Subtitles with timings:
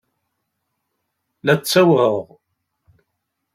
[1.45, 2.15] La ttawɣeɣ.